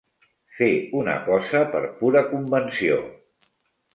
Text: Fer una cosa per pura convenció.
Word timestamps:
Fer 0.59 0.69
una 1.01 1.17
cosa 1.27 1.61
per 1.75 1.81
pura 2.01 2.23
convenció. 2.31 2.97